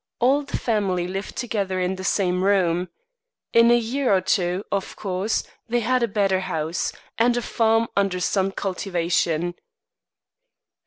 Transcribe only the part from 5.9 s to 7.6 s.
a better house, and a